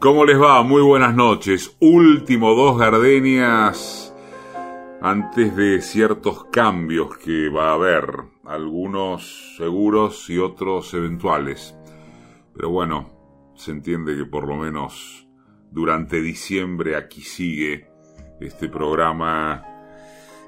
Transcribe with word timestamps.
¿Cómo 0.00 0.24
les 0.24 0.40
va? 0.40 0.62
Muy 0.62 0.80
buenas 0.80 1.16
noches. 1.16 1.76
Último 1.80 2.54
dos 2.54 2.78
gardenias 2.78 4.14
antes 5.02 5.56
de 5.56 5.82
ciertos 5.82 6.44
cambios 6.52 7.18
que 7.18 7.48
va 7.48 7.70
a 7.70 7.74
haber, 7.74 8.06
algunos 8.44 9.56
seguros 9.56 10.30
y 10.30 10.38
otros 10.38 10.94
eventuales. 10.94 11.74
Pero 12.54 12.70
bueno, 12.70 13.10
se 13.56 13.72
entiende 13.72 14.16
que 14.16 14.24
por 14.24 14.46
lo 14.46 14.54
menos 14.54 15.26
durante 15.72 16.20
diciembre 16.20 16.94
aquí 16.94 17.22
sigue 17.22 17.90
este 18.40 18.68
programa 18.68 19.64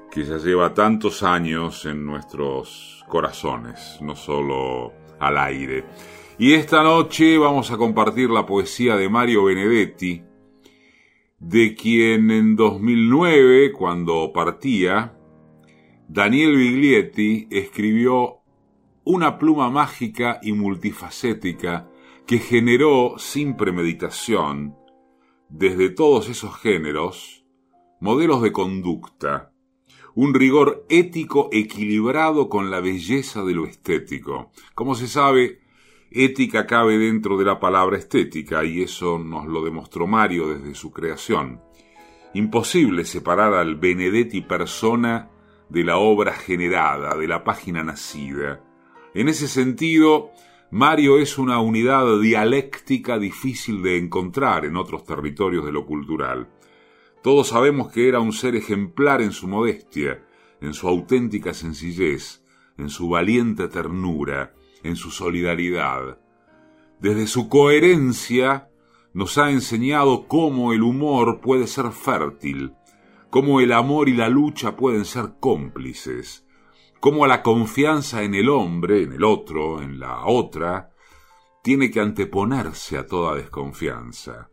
que 0.09 0.23
ya 0.23 0.37
lleva 0.37 0.73
tantos 0.73 1.23
años 1.23 1.85
en 1.85 2.05
nuestros 2.05 3.03
corazones, 3.09 3.97
no 3.99 4.15
solo 4.15 4.93
al 5.19 5.37
aire. 5.37 5.83
Y 6.41 6.55
esta 6.55 6.81
noche 6.81 7.37
vamos 7.37 7.69
a 7.69 7.77
compartir 7.77 8.31
la 8.31 8.47
poesía 8.47 8.95
de 8.95 9.09
Mario 9.09 9.43
Benedetti, 9.43 10.23
de 11.37 11.75
quien 11.75 12.31
en 12.31 12.55
2009, 12.55 13.71
cuando 13.71 14.31
partía, 14.33 15.15
Daniel 16.07 16.57
Biglietti 16.57 17.47
escribió 17.51 18.39
una 19.03 19.37
pluma 19.37 19.69
mágica 19.69 20.39
y 20.41 20.53
multifacética 20.53 21.91
que 22.25 22.39
generó 22.39 23.19
sin 23.19 23.55
premeditación, 23.55 24.75
desde 25.47 25.91
todos 25.91 26.27
esos 26.27 26.55
géneros, 26.57 27.45
modelos 27.99 28.41
de 28.41 28.51
conducta, 28.51 29.53
un 30.15 30.33
rigor 30.33 30.87
ético 30.89 31.49
equilibrado 31.51 32.49
con 32.49 32.71
la 32.71 32.81
belleza 32.81 33.43
de 33.43 33.53
lo 33.53 33.67
estético. 33.67 34.49
Como 34.73 34.95
se 34.95 35.07
sabe, 35.07 35.60
Ética 36.13 36.67
cabe 36.67 36.97
dentro 36.97 37.37
de 37.37 37.45
la 37.45 37.57
palabra 37.57 37.97
estética 37.97 38.65
y 38.65 38.81
eso 38.81 39.17
nos 39.17 39.47
lo 39.47 39.63
demostró 39.63 40.07
Mario 40.07 40.49
desde 40.49 40.75
su 40.75 40.91
creación. 40.91 41.61
Imposible 42.33 43.05
separar 43.05 43.53
al 43.53 43.77
Benedetti 43.77 44.41
persona 44.41 45.29
de 45.69 45.85
la 45.85 45.99
obra 45.99 46.33
generada, 46.33 47.15
de 47.15 47.29
la 47.29 47.45
página 47.45 47.81
nacida. 47.85 48.61
En 49.13 49.29
ese 49.29 49.47
sentido, 49.47 50.31
Mario 50.69 51.17
es 51.17 51.37
una 51.37 51.61
unidad 51.61 52.19
dialéctica 52.19 53.17
difícil 53.17 53.81
de 53.81 53.97
encontrar 53.97 54.65
en 54.65 54.75
otros 54.75 55.05
territorios 55.05 55.63
de 55.63 55.71
lo 55.71 55.85
cultural. 55.85 56.49
Todos 57.23 57.47
sabemos 57.47 57.89
que 57.89 58.09
era 58.09 58.19
un 58.19 58.33
ser 58.33 58.57
ejemplar 58.57 59.21
en 59.21 59.31
su 59.31 59.47
modestia, 59.47 60.25
en 60.59 60.73
su 60.73 60.89
auténtica 60.89 61.53
sencillez, 61.53 62.43
en 62.77 62.89
su 62.89 63.07
valiente 63.07 63.69
ternura, 63.69 64.55
en 64.83 64.95
su 64.95 65.11
solidaridad. 65.11 66.19
Desde 66.99 67.27
su 67.27 67.49
coherencia 67.49 68.69
nos 69.13 69.37
ha 69.37 69.51
enseñado 69.51 70.27
cómo 70.27 70.73
el 70.73 70.83
humor 70.83 71.41
puede 71.41 71.67
ser 71.67 71.91
fértil, 71.91 72.73
cómo 73.29 73.59
el 73.61 73.71
amor 73.71 74.09
y 74.09 74.13
la 74.13 74.29
lucha 74.29 74.75
pueden 74.75 75.05
ser 75.05 75.33
cómplices, 75.39 76.45
cómo 76.99 77.25
la 77.27 77.41
confianza 77.41 78.23
en 78.23 78.35
el 78.35 78.49
hombre, 78.49 79.03
en 79.03 79.13
el 79.13 79.23
otro, 79.23 79.81
en 79.81 79.99
la 79.99 80.25
otra, 80.25 80.91
tiene 81.63 81.91
que 81.91 81.99
anteponerse 81.99 82.97
a 82.97 83.05
toda 83.05 83.35
desconfianza. 83.35 84.49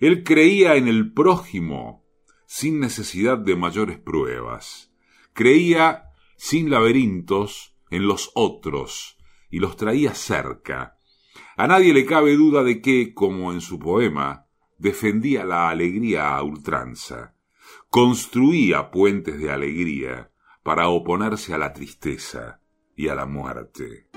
Él 0.00 0.22
creía 0.24 0.76
en 0.76 0.88
el 0.88 1.12
prójimo 1.12 2.04
sin 2.46 2.80
necesidad 2.80 3.36
de 3.38 3.56
mayores 3.56 3.98
pruebas. 3.98 4.92
Creía 5.32 6.04
sin 6.36 6.70
laberintos 6.70 7.76
en 7.90 8.06
los 8.06 8.30
otros, 8.34 9.17
y 9.50 9.58
los 9.58 9.76
traía 9.76 10.14
cerca. 10.14 10.98
A 11.56 11.66
nadie 11.66 11.92
le 11.92 12.06
cabe 12.06 12.36
duda 12.36 12.62
de 12.62 12.80
que, 12.80 13.14
como 13.14 13.52
en 13.52 13.60
su 13.60 13.78
poema, 13.78 14.46
defendía 14.78 15.44
la 15.44 15.68
alegría 15.68 16.36
a 16.36 16.42
ultranza, 16.42 17.34
construía 17.90 18.90
puentes 18.90 19.38
de 19.38 19.50
alegría 19.50 20.30
para 20.62 20.88
oponerse 20.88 21.54
a 21.54 21.58
la 21.58 21.72
tristeza 21.72 22.60
y 22.96 23.08
a 23.08 23.14
la 23.14 23.26
muerte. 23.26 24.08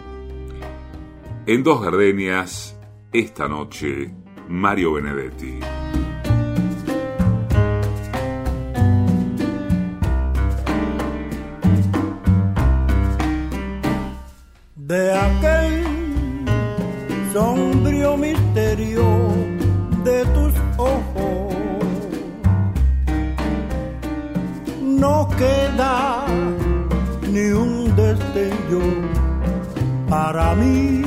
En 1.46 1.64
Dos 1.64 1.82
Gardenias, 1.82 2.80
esta 3.12 3.48
noche, 3.48 4.14
Mario 4.48 4.94
Benedetti. 4.94 5.81
Sombrío 17.34 18.18
misterio 18.18 19.04
de 20.04 20.26
tus 20.36 20.54
ojos. 20.78 21.56
No 24.82 25.30
queda 25.38 26.26
ni 27.30 27.52
un 27.52 27.96
destello 27.96 28.82
para 30.10 30.56
mí 30.56 31.02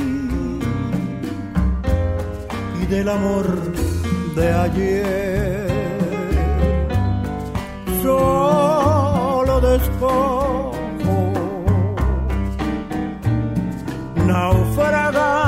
y 2.81 2.85
del 2.87 3.09
amor 3.09 3.45
de 4.35 4.53
ayer. 4.53 5.67
Solo 8.01 9.61
después 9.61 10.15
naufragan 14.27 15.44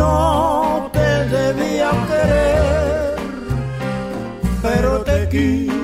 No 0.00 0.88
te 0.94 1.08
debía 1.36 1.90
querer, 2.08 3.16
pero 4.62 5.02
te 5.02 5.28
quise 5.28 5.79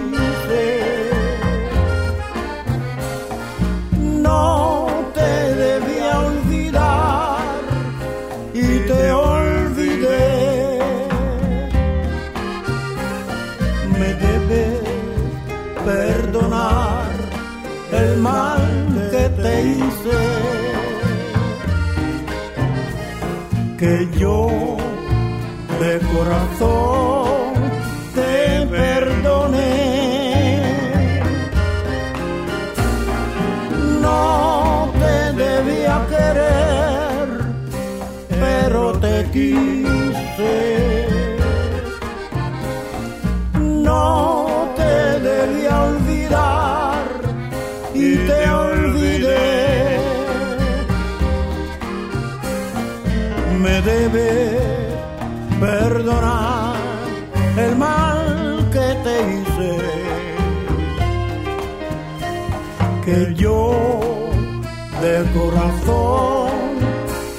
corazón 26.59 26.96
yo 63.37 64.29
de 65.03 65.25
corazón 65.35 66.51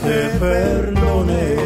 te 0.04 0.30
perdoné. 0.40 1.57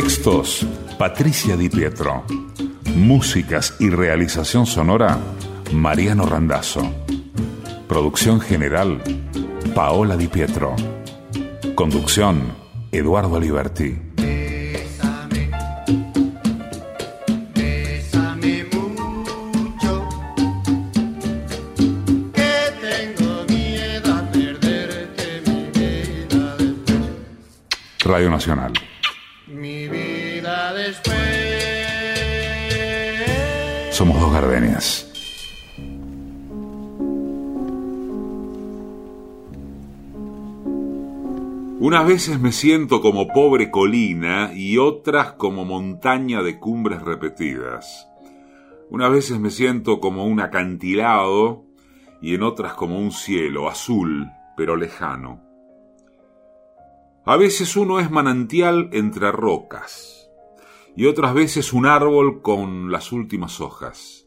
Textos, 0.00 0.64
Patricia 0.96 1.56
Di 1.56 1.68
Pietro. 1.68 2.22
Músicas 2.94 3.74
y 3.80 3.90
realización 3.90 4.64
sonora, 4.64 5.18
Mariano 5.72 6.24
Randazzo. 6.24 6.88
Producción 7.88 8.40
general, 8.40 9.02
Paola 9.74 10.16
Di 10.16 10.28
Pietro. 10.28 10.76
Conducción, 11.74 12.54
Eduardo 12.92 13.38
Aliberti. 13.38 13.98
Bésame, 14.14 15.50
bésame 17.56 18.68
Somos 33.98 34.20
dos 34.20 34.32
gardenias. 34.32 35.10
Unas 41.80 42.06
veces 42.06 42.38
me 42.38 42.52
siento 42.52 43.00
como 43.00 43.26
pobre 43.26 43.72
colina 43.72 44.52
y 44.54 44.78
otras 44.78 45.32
como 45.32 45.64
montaña 45.64 46.44
de 46.44 46.60
cumbres 46.60 47.02
repetidas. 47.02 48.08
Unas 48.88 49.10
veces 49.10 49.40
me 49.40 49.50
siento 49.50 49.98
como 49.98 50.26
un 50.26 50.38
acantilado 50.38 51.64
y 52.22 52.36
en 52.36 52.44
otras 52.44 52.74
como 52.74 53.00
un 53.00 53.10
cielo 53.10 53.68
azul 53.68 54.28
pero 54.56 54.76
lejano. 54.76 55.42
A 57.24 57.36
veces 57.36 57.76
uno 57.76 57.98
es 57.98 58.12
manantial 58.12 58.90
entre 58.92 59.32
rocas 59.32 60.17
y 60.98 61.06
otras 61.06 61.32
veces 61.32 61.72
un 61.72 61.86
árbol 61.86 62.42
con 62.42 62.90
las 62.90 63.12
últimas 63.12 63.60
hojas. 63.60 64.26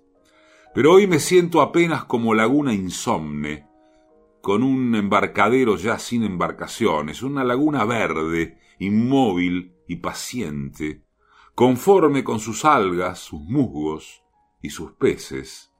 Pero 0.74 0.94
hoy 0.94 1.06
me 1.06 1.20
siento 1.20 1.60
apenas 1.60 2.06
como 2.06 2.34
laguna 2.34 2.74
insomne, 2.74 3.68
con 4.42 4.64
un 4.64 4.96
embarcadero 4.96 5.76
ya 5.76 6.00
sin 6.00 6.24
embarcaciones, 6.24 7.24
una 7.24 7.44
laguna 7.44 7.84
verde, 7.84 8.58
inmóvil 8.80 9.76
y 9.86 9.98
paciente, 9.98 11.04
conforme 11.56 12.24
con 12.24 12.40
sus 12.40 12.64
algas, 12.64 13.20
sus 13.20 13.42
musgos 13.42 14.24
y 14.62 14.70
sus 14.70 14.94
peces, 14.94 15.74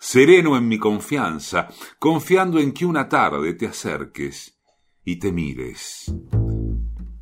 sereno 0.00 0.56
en 0.56 0.66
mi 0.66 0.78
confianza, 0.78 1.68
confiando 2.00 2.58
en 2.58 2.72
que 2.72 2.84
una 2.84 3.08
tarde 3.08 3.54
te 3.54 3.68
acerques 3.68 4.60
y 5.04 5.14
te 5.14 5.30
mires, 5.30 6.12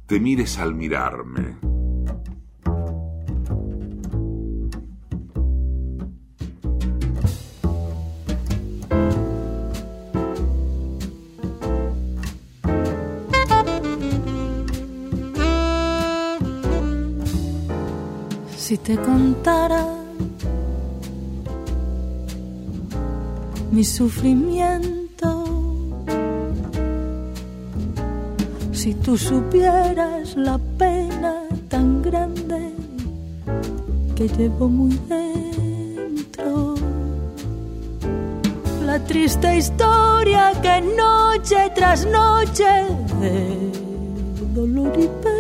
te 0.07 0.19
mires 0.19 0.59
al 0.59 0.75
mirarme. 0.75 1.82
Si 18.73 18.79
te 18.79 18.97
contara 18.97 19.85
mi 23.71 23.85
sufrimiento, 23.85 25.45
si 28.73 28.95
tú 28.95 29.19
supieras 29.19 30.35
la 30.37 30.59
pena 30.79 31.35
tan 31.69 32.01
grande 32.01 32.73
que 34.17 34.27
llevo 34.29 34.71
muy 34.71 34.99
dentro, 35.07 36.77
la 38.87 38.99
triste 39.05 39.59
historia 39.59 40.51
que 40.63 40.81
noche 40.81 41.71
tras 41.75 42.07
noche 42.07 42.71
de 43.21 43.71
dolor 44.55 44.93
y 44.99 45.09
pena 45.23 45.32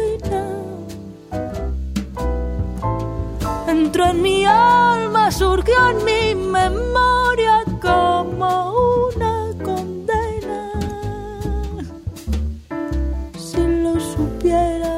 en 4.05 4.23
mi 4.23 4.45
alma, 4.45 5.31
surgió 5.31 5.75
en 5.91 6.05
mi 6.05 6.35
memoria 6.35 7.65
como 7.81 8.75
una 9.09 9.35
condena. 9.63 10.71
Si 13.37 13.63
lo 13.82 13.99
supiera, 14.01 14.97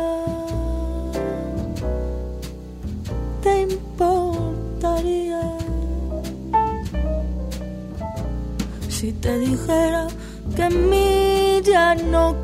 te 3.43 3.63
importaría. 3.63 5.43
Si 8.89 9.13
te 9.13 9.39
dijera 9.39 10.07
que 10.57 10.71
mí 10.71 11.61
ya 11.63 11.95
no 11.95 12.43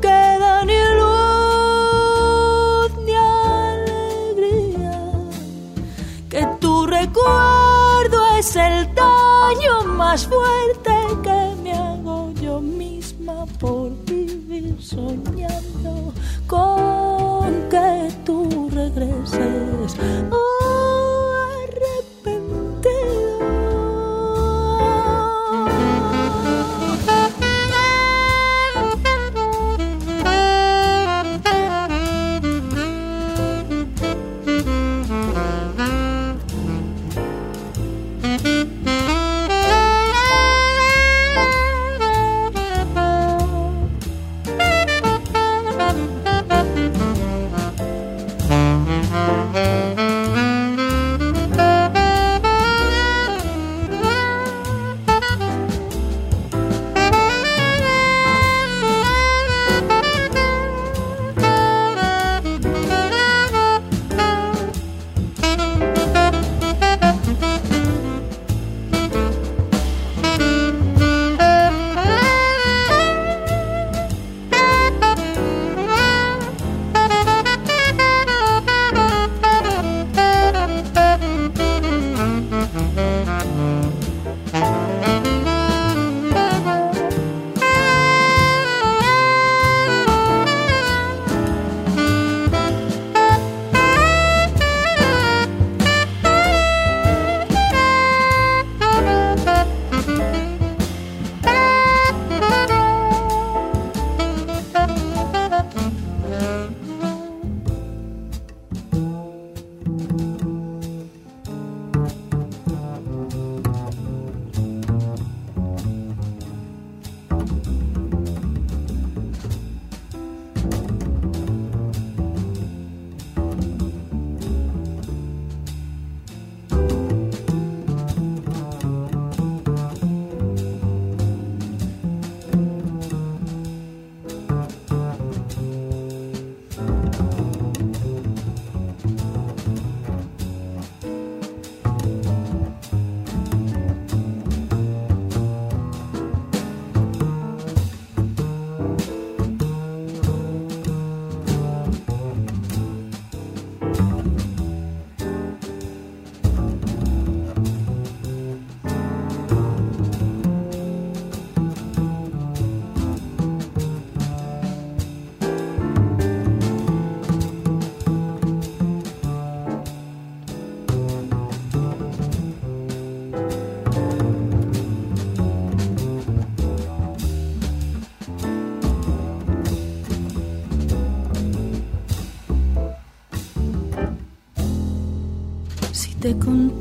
más 10.11 10.27
fuerte 10.27 10.91
que 11.23 11.55
me 11.63 11.71
hago 11.71 12.33
yo 12.33 12.59
misma 12.59 13.45
por 13.61 13.91
vivir 14.03 14.75
soñando 14.81 16.13
con 16.47 17.69
que 17.69 18.11
tú 18.25 18.69
regreses. 18.73 19.95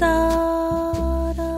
Te 0.00 0.06
contara 0.06 1.52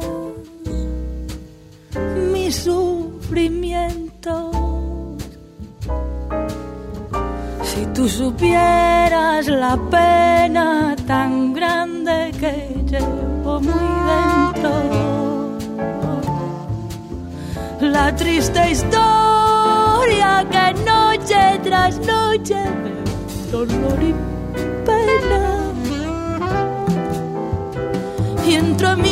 mis 2.32 2.56
sufrimientos, 2.56 5.22
si 7.62 7.86
tú 7.94 8.08
supieras 8.08 9.46
la 9.46 9.78
pena 9.90 10.96
tan 11.06 11.54
grande 11.54 12.32
que 12.40 12.74
llevo 12.90 13.60
muy 13.60 13.90
dentro, 14.10 14.72
la 17.80 18.16
triste 18.16 18.70
historia 18.70 20.44
que 20.50 20.74
noche 20.90 21.60
tras 21.62 21.96
noche 21.98 22.56
me 22.82 22.90
dolor 23.52 24.31
y 28.82 28.84
entre 28.84 29.11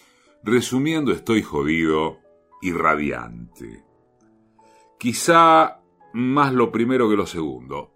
resumiendo, 0.43 1.11
estoy 1.11 1.41
jodido 1.41 2.19
y 2.61 2.71
radiante. 2.71 3.83
Quizá 4.99 5.81
más 6.13 6.53
lo 6.53 6.71
primero 6.71 7.09
que 7.09 7.15
lo 7.15 7.25
segundo, 7.25 7.91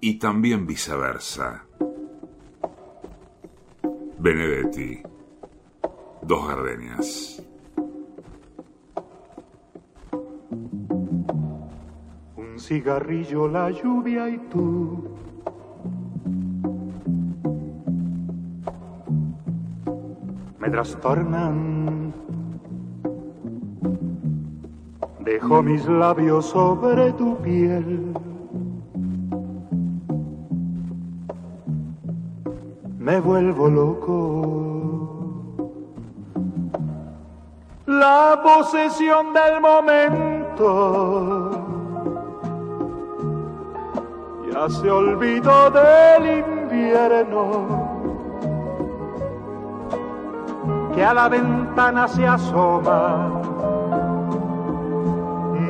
y 0.00 0.18
también 0.18 0.66
viceversa. 0.66 1.66
Benedetti, 4.18 5.00
dos 6.22 6.48
gardenias. 6.48 7.42
Un 12.36 12.58
cigarrillo, 12.58 13.48
la 13.48 13.70
lluvia 13.70 14.28
y 14.28 14.38
tú. 14.50 15.11
Me 20.62 20.70
trastornan. 20.70 22.14
Dejo 25.24 25.60
mis 25.60 25.84
labios 25.88 26.46
sobre 26.46 27.12
tu 27.14 27.36
piel. 27.38 28.14
Me 32.96 33.18
vuelvo 33.18 33.68
loco. 33.68 35.16
La 37.86 38.40
posesión 38.44 39.32
del 39.34 39.60
momento 39.60 40.70
ya 44.52 44.68
se 44.70 44.88
olvidó 44.88 45.70
del 45.72 46.38
invierno 46.38 47.91
que 50.94 51.04
a 51.04 51.14
la 51.14 51.28
ventana 51.28 52.06
se 52.08 52.26
asoma 52.26 53.42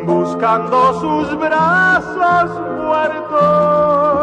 buscando 0.05 0.95
sus 0.95 1.39
brazos 1.39 2.61
muertos. 2.85 4.19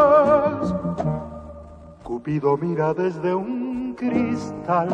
Cupido 2.03 2.57
mira 2.57 2.93
desde 2.93 3.33
un 3.33 3.93
cristal 3.95 4.89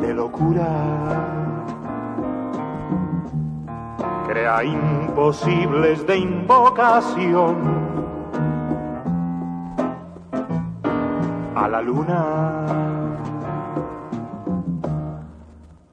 de 0.00 0.14
locura. 0.14 0.68
Crea 4.28 4.64
imposibles 4.64 6.06
de 6.06 6.16
invocación 6.18 7.73
luna. 11.84 12.64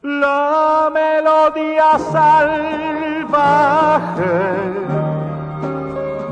La 0.02 0.90
melodía 0.94 2.00
salvaje 2.12 3.52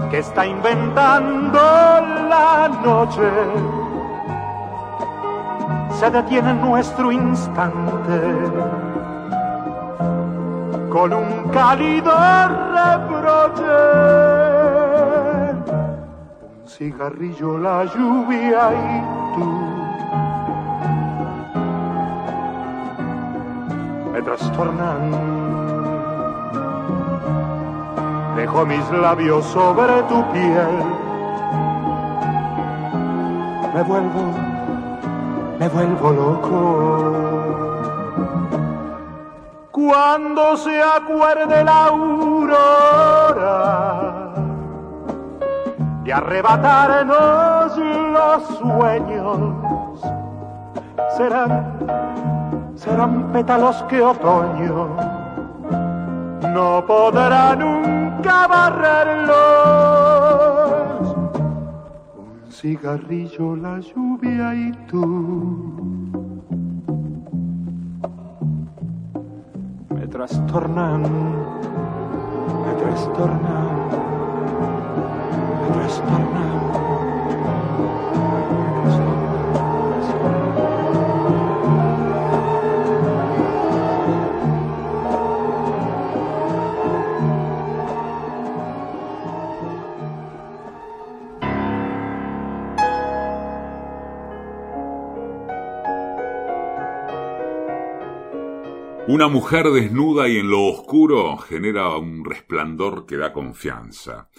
que 0.10 0.20
está 0.20 0.46
inventando 0.46 1.60
la 2.30 2.70
noche 2.84 3.30
se 6.00 6.10
detiene 6.10 6.52
en 6.52 6.62
nuestro 6.62 7.12
instante 7.12 8.20
con 10.90 11.14
un 11.14 11.50
cálido 11.50 12.12
reproche. 12.74 13.64
Un 16.62 16.68
cigarrillo, 16.68 17.58
la 17.58 17.86
lluvia 17.86 18.72
y 18.74 19.19
Me 24.14 24.22
trastornan. 24.22 25.12
Dejo 28.36 28.66
mis 28.66 28.90
labios 28.92 29.46
sobre 29.46 30.04
tu 30.04 30.24
piel. 30.32 30.84
Me 33.74 33.84
vuelvo, 33.84 34.34
me 35.60 35.68
vuelvo 35.70 36.12
loco. 36.12 37.30
Cuando 39.72 40.58
se 40.58 40.82
acuerde 40.82 41.64
la 41.64 41.86
aurora 41.86 43.30
de 46.10 46.14
arrebatarnos 46.14 47.78
los 47.78 48.44
sueños 48.58 50.02
serán, 51.16 51.78
serán 52.74 53.32
pétalos 53.32 53.84
que 53.84 54.02
otoño 54.02 54.96
no 56.52 56.84
podrá 56.88 57.56
nunca 57.56 58.48
barrerlos. 58.48 59.36
Un 62.18 62.52
cigarrillo, 62.52 63.56
la 63.56 63.80
lluvia 63.80 64.56
y 64.56 64.72
tú. 64.88 65.06
Me 69.90 70.08
trastornan, 70.08 71.04
me 71.04 71.08
trastornan, 71.08 71.40
me 72.66 72.74
trastornan. 72.82 74.19
Una 99.10 99.28
mujer 99.28 99.72
desnuda 99.72 100.30
y 100.30 100.38
en 100.38 100.52
lo 100.52 100.66
oscuro 100.68 101.36
genera 101.38 101.98
un 101.98 102.24
resplandor 102.24 103.08
que 103.08 103.18
da 103.18 103.34
confianza. 103.34 104.30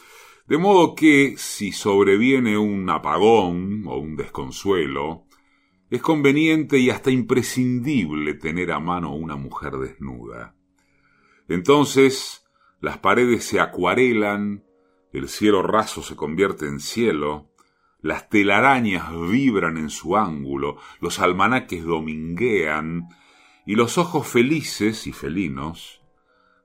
De 0.51 0.59
modo 0.59 0.97
que 0.97 1.37
si 1.37 1.71
sobreviene 1.71 2.59
un 2.59 2.91
apagón 2.91 3.85
o 3.87 3.99
un 3.99 4.17
desconsuelo, 4.17 5.23
es 5.91 6.03
conveniente 6.03 6.81
y 6.81 6.91
hasta 6.91 7.13
imprescindible 7.13 8.35
tener 8.35 8.73
a 8.73 8.81
mano 8.81 9.15
una 9.15 9.37
mujer 9.37 9.75
desnuda. 9.75 10.57
Entonces 11.47 12.45
las 12.81 12.99
paredes 12.99 13.45
se 13.45 13.61
acuarelan, 13.61 14.65
el 15.13 15.29
cielo 15.29 15.63
raso 15.63 16.03
se 16.03 16.17
convierte 16.17 16.67
en 16.67 16.81
cielo, 16.81 17.53
las 18.01 18.29
telarañas 18.29 19.09
vibran 19.31 19.77
en 19.77 19.89
su 19.89 20.17
ángulo, 20.17 20.79
los 21.01 21.21
almanaques 21.21 21.85
dominguean, 21.85 23.07
y 23.67 23.77
los 23.77 23.99
ojos 23.99 24.27
felices 24.27 25.07
y 25.07 25.13
felinos 25.13 26.03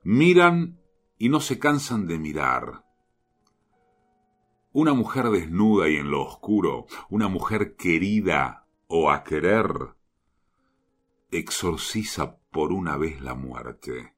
miran 0.02 0.80
y 1.18 1.28
no 1.28 1.38
se 1.38 1.60
cansan 1.60 2.08
de 2.08 2.18
mirar. 2.18 2.85
Una 4.78 4.92
mujer 4.92 5.30
desnuda 5.30 5.88
y 5.88 5.96
en 5.96 6.10
lo 6.10 6.20
oscuro, 6.20 6.84
una 7.08 7.28
mujer 7.28 7.76
querida 7.76 8.66
o 8.88 9.10
a 9.10 9.24
querer, 9.24 9.94
exorciza 11.30 12.36
por 12.50 12.72
una 12.72 12.98
vez 12.98 13.22
la 13.22 13.34
muerte. 13.34 14.14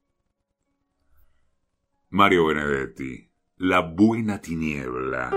Mario 2.09 2.47
Benedetti, 2.47 3.29
La 3.55 3.79
buena 3.79 4.41
tiniebla. 4.41 5.31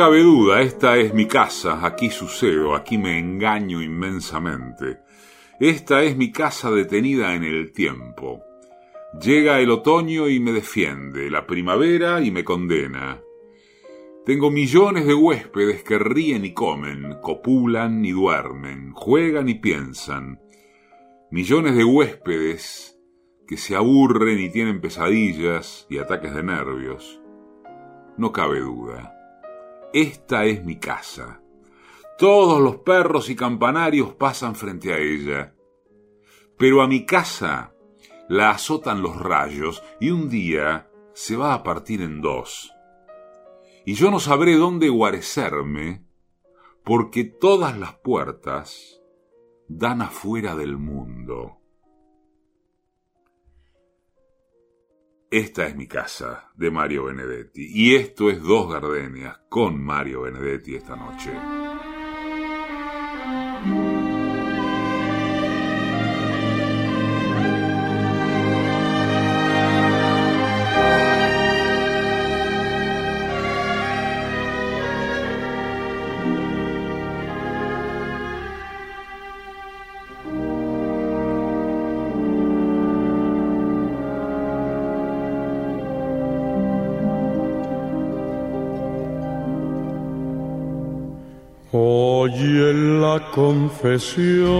cabe 0.00 0.22
duda, 0.22 0.62
esta 0.62 0.96
es 0.96 1.12
mi 1.12 1.26
casa, 1.26 1.84
aquí 1.84 2.08
sucedo, 2.08 2.74
aquí 2.74 2.96
me 2.96 3.18
engaño 3.18 3.82
inmensamente. 3.82 5.00
Esta 5.60 6.02
es 6.02 6.16
mi 6.16 6.32
casa 6.32 6.70
detenida 6.70 7.34
en 7.34 7.44
el 7.44 7.70
tiempo. 7.72 8.40
Llega 9.20 9.60
el 9.60 9.70
otoño 9.70 10.26
y 10.30 10.40
me 10.40 10.52
defiende, 10.52 11.30
la 11.30 11.46
primavera 11.46 12.22
y 12.22 12.30
me 12.30 12.44
condena. 12.44 13.20
Tengo 14.24 14.50
millones 14.50 15.06
de 15.06 15.12
huéspedes 15.12 15.82
que 15.82 15.98
ríen 15.98 16.46
y 16.46 16.54
comen, 16.54 17.18
copulan 17.20 18.02
y 18.02 18.12
duermen, 18.12 18.92
juegan 18.94 19.50
y 19.50 19.56
piensan. 19.56 20.40
Millones 21.30 21.76
de 21.76 21.84
huéspedes 21.84 22.98
que 23.46 23.58
se 23.58 23.76
aburren 23.76 24.38
y 24.38 24.48
tienen 24.48 24.80
pesadillas 24.80 25.86
y 25.90 25.98
ataques 25.98 26.34
de 26.34 26.42
nervios. 26.42 27.20
No 28.16 28.32
cabe 28.32 28.60
duda. 28.60 29.19
Esta 29.92 30.44
es 30.44 30.64
mi 30.64 30.78
casa. 30.78 31.42
Todos 32.16 32.60
los 32.60 32.76
perros 32.76 33.28
y 33.28 33.34
campanarios 33.34 34.14
pasan 34.14 34.54
frente 34.54 34.92
a 34.92 34.98
ella. 34.98 35.54
Pero 36.56 36.82
a 36.82 36.86
mi 36.86 37.04
casa 37.04 37.74
la 38.28 38.50
azotan 38.50 39.02
los 39.02 39.16
rayos 39.16 39.82
y 39.98 40.10
un 40.10 40.28
día 40.28 40.88
se 41.12 41.34
va 41.36 41.54
a 41.54 41.64
partir 41.64 42.02
en 42.02 42.20
dos. 42.20 42.72
Y 43.84 43.94
yo 43.94 44.12
no 44.12 44.20
sabré 44.20 44.54
dónde 44.54 44.88
guarecerme 44.88 46.04
porque 46.84 47.24
todas 47.24 47.76
las 47.76 47.94
puertas 47.94 49.00
dan 49.66 50.02
afuera 50.02 50.54
del 50.54 50.76
mundo. 50.76 51.59
Esta 55.32 55.64
es 55.64 55.76
mi 55.76 55.86
casa, 55.86 56.50
de 56.56 56.72
Mario 56.72 57.04
Benedetti. 57.04 57.70
Y 57.72 57.94
esto 57.94 58.30
es 58.30 58.42
Dos 58.42 58.72
Gardenias 58.72 59.38
con 59.48 59.80
Mario 59.80 60.22
Benedetti 60.22 60.74
esta 60.74 60.96
noche. 60.96 61.30
Confesión 93.40 94.52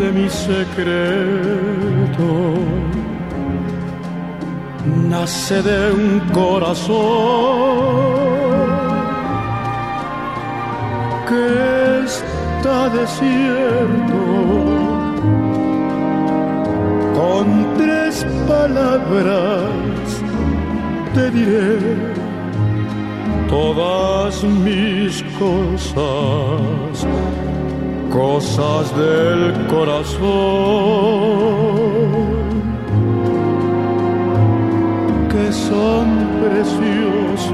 de 0.00 0.08
mi 0.16 0.28
secreto. 0.28 2.28
Nace 5.12 5.58
de 5.62 5.80
un 5.92 6.10
corazón 6.40 6.96
que 11.28 11.46
está 12.10 12.78
desierto. 13.00 14.22
Con 17.18 17.44
tres 17.78 18.14
palabras 18.48 20.08
te 21.14 21.24
diré 21.30 22.21
todas 23.52 24.42
mis 24.44 25.22
cosas, 25.38 27.06
cosas 28.10 28.84
del 28.96 29.66
corazón 29.66 30.22
que 35.30 35.52
son 35.52 36.06
preciosas. 36.44 37.52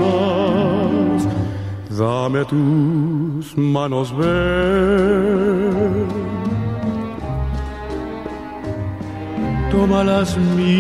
Dame 1.99 2.45
tus 2.45 3.57
manos, 3.57 4.17
ven. 4.17 5.49
Toma 9.73 10.05
las 10.05 10.39
mías 10.57 10.79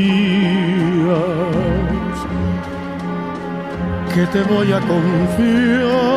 que 4.19 4.27
te 4.27 4.43
voy 4.43 4.73
a 4.73 4.81
confiar. 4.81 6.09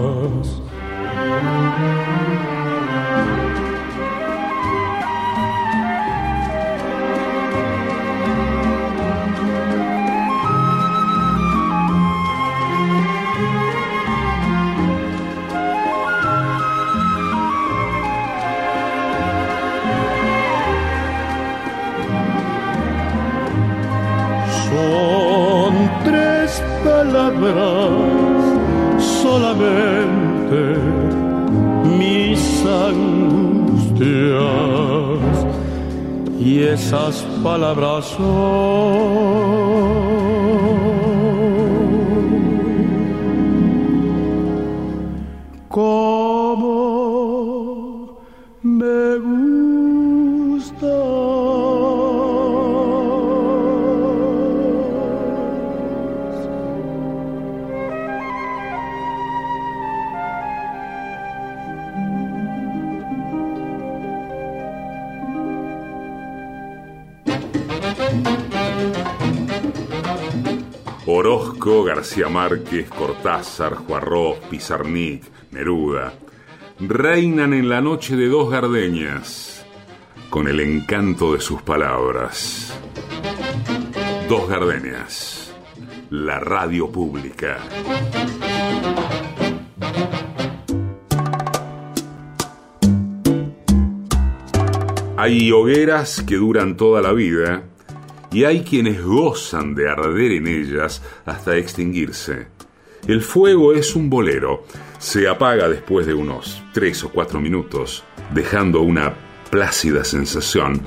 Solamente 28.99 30.61
mis 31.99 32.65
angustias. 32.67 34.05
Y 36.41 36.63
esas 36.63 37.25
palabras 37.43 38.05
son 38.17 39.44
García 72.05 72.29
Márquez, 72.29 72.91
Cortázar, 72.91 73.77
Juarros, 73.77 74.37
Pizarnik, 74.51 75.23
Neruda, 75.53 76.13
reinan 76.79 77.55
en 77.55 77.71
la 77.71 77.81
noche 77.81 78.15
de 78.15 78.29
dos 78.29 78.51
gardeñas, 78.51 79.65
con 80.29 80.47
el 80.47 80.61
encanto 80.61 81.33
de 81.33 81.41
sus 81.41 81.63
palabras. 81.63 82.79
Dos 84.29 84.47
gardenias, 84.51 85.55
la 86.11 86.41
radio 86.41 86.93
pública. 86.93 87.57
Hay 95.17 95.51
hogueras 95.53 96.23
que 96.23 96.37
duran 96.37 96.77
toda 96.77 97.01
la 97.01 97.15
vida 97.15 97.63
y 98.35 98.45
hay 98.45 98.65
quienes 98.65 99.01
gozan 99.01 99.77
de 99.77 99.89
arder 99.89 100.33
en 100.33 100.49
ellas 100.49 101.01
hasta 101.25 101.57
extinguirse. 101.57 102.49
El 103.07 103.23
fuego 103.23 103.73
es 103.73 103.95
un 103.95 104.11
bolero, 104.11 104.65
se 104.99 105.29
apaga 105.29 105.69
después 105.69 106.05
de 106.05 106.15
unos 106.15 106.61
tres 106.73 107.05
o 107.05 107.11
cuatro 107.11 107.41
minutos, 107.41 108.03
dejando 108.33 108.81
una 108.81 109.15
plácida 109.51 110.03
sensación. 110.03 110.83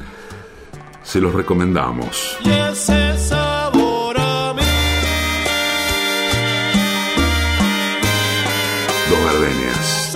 Se 1.03 1.21
los 1.21 1.33
recomendamos. 1.33 2.37
Y 2.43 2.49
ese 2.49 3.17
sabor 3.17 4.17
a 4.19 4.53
mí 4.53 4.61
Dos 9.09 9.19
Gardenias, 9.23 10.15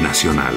Nacional. 0.00 0.54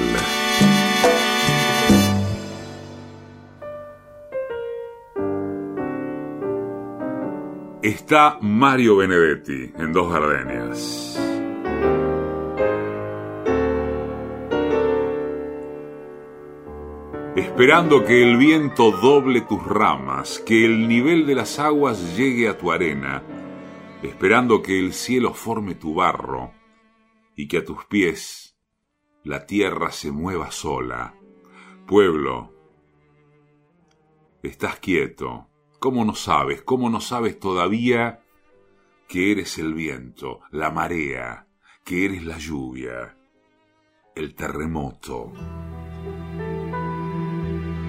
Está 8.08 8.38
Mario 8.40 8.96
Benedetti 8.96 9.70
en 9.76 9.92
Dos 9.92 10.10
Gardenias. 10.10 11.14
Esperando 17.36 18.06
que 18.06 18.22
el 18.22 18.38
viento 18.38 18.92
doble 18.92 19.42
tus 19.42 19.62
ramas, 19.62 20.38
que 20.38 20.64
el 20.64 20.88
nivel 20.88 21.26
de 21.26 21.34
las 21.34 21.58
aguas 21.58 22.16
llegue 22.16 22.48
a 22.48 22.56
tu 22.56 22.72
arena, 22.72 23.22
esperando 24.02 24.62
que 24.62 24.78
el 24.78 24.94
cielo 24.94 25.34
forme 25.34 25.74
tu 25.74 25.92
barro 25.92 26.54
y 27.36 27.46
que 27.46 27.58
a 27.58 27.64
tus 27.66 27.84
pies 27.84 28.58
la 29.22 29.44
tierra 29.44 29.92
se 29.92 30.12
mueva 30.12 30.50
sola. 30.50 31.14
Pueblo, 31.86 32.54
estás 34.42 34.78
quieto. 34.78 35.47
¿Cómo 35.78 36.04
no 36.04 36.16
sabes? 36.16 36.62
¿Cómo 36.62 36.90
no 36.90 37.00
sabes 37.00 37.38
todavía 37.38 38.20
que 39.06 39.30
eres 39.30 39.58
el 39.58 39.74
viento, 39.74 40.40
la 40.50 40.72
marea, 40.72 41.46
que 41.84 42.04
eres 42.04 42.24
la 42.24 42.36
lluvia, 42.36 43.16
el 44.16 44.34
terremoto? 44.34 45.32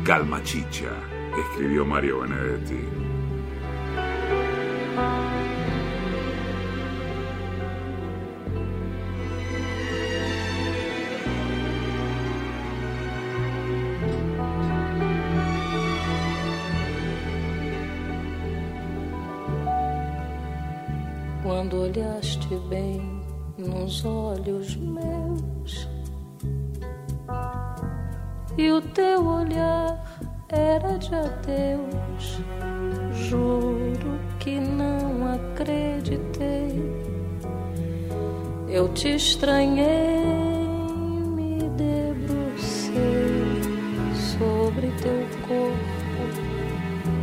Calma 0.04 0.44
chicha, 0.44 0.92
escribió 1.36 1.84
Mario 1.84 2.20
Benedetti. 2.20 3.10
Olhaste 21.90 22.56
bem 22.70 23.02
nos 23.58 24.06
olhos 24.06 24.76
meus 24.76 25.88
e 28.58 28.72
o 28.72 28.80
teu 28.80 29.26
olhar 29.26 29.98
era 30.50 30.98
de 30.98 31.16
adeus, 31.16 32.42
juro 33.12 34.20
que 34.40 34.60
não 34.60 35.34
acreditei. 35.34 36.80
Eu 38.68 38.90
te 38.90 39.16
estranhei, 39.16 40.26
me 41.36 41.60
debrucei 41.70 42.94
sobre 44.38 44.92
teu 45.02 45.26
corpo 45.48 46.24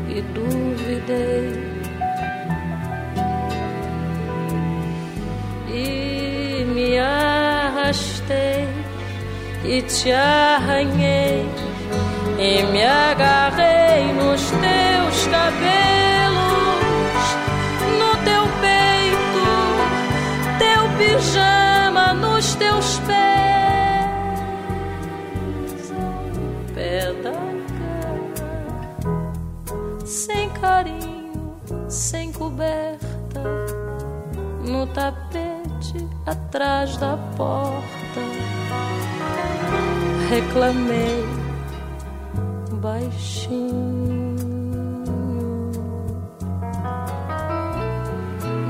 e 0.09 0.23
duvidei. 0.33 1.86
E 9.65 9.83
te 9.83 10.13
arranhei 10.13 11.45
e 12.39 12.63
me 12.65 12.85
agarrei 12.85 14.13
nos 14.13 14.51
teus 14.51 15.27
cabelos, 15.27 16.37
no 17.99 18.17
teu 18.25 18.43
peito, 18.61 19.47
teu 20.59 20.89
pijama 20.99 22.13
nos 22.15 22.55
teus 22.57 22.99
pés, 23.01 23.17
pé 26.75 27.13
da 27.23 27.33
cama, 29.01 29.27
sem 30.05 30.51
carinho, 30.51 31.57
sem 31.89 32.33
coberta 32.33 33.07
no 34.67 34.87
tapete 34.89 36.07
atrás 36.27 36.97
da 36.97 37.17
porta. 37.37 37.96
Reclamei 40.37 41.25
baixinho. 42.83 44.37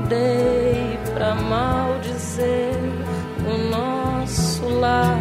Dei 0.07 0.97
pra 1.13 1.35
maldizer 1.35 2.79
o 3.45 3.57
nosso 3.69 4.65
lar. 4.79 5.19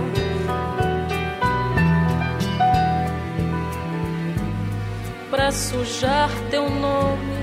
Pra 5.28 5.50
sujar 5.50 6.30
teu 6.52 6.70
nome, 6.70 7.38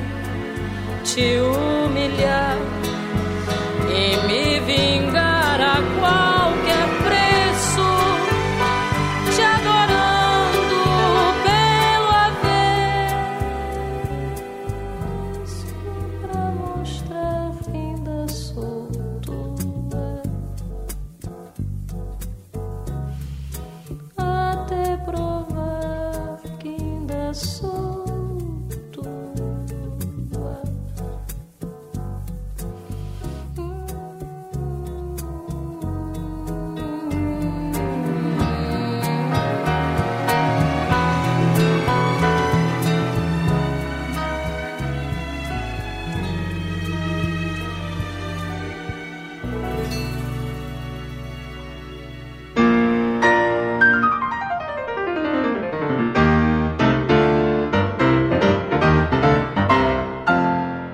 te 1.03 1.39
humilhar 1.41 2.57
e 3.89 4.27
me 4.27 4.59
vingar 4.61 5.59
a 5.59 6.32